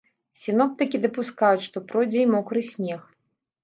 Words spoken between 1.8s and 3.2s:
пройдзе і мокры снег.